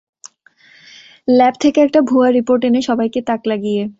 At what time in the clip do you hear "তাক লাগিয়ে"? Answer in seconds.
3.21-3.83